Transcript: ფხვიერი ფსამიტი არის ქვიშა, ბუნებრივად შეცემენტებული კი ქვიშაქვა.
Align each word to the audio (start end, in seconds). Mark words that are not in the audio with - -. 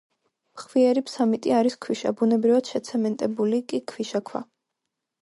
ფხვიერი 0.61 1.03
ფსამიტი 1.09 1.53
არის 1.59 1.77
ქვიშა, 1.87 2.15
ბუნებრივად 2.23 2.73
შეცემენტებული 2.75 3.65
კი 3.71 3.85
ქვიშაქვა. 3.93 4.47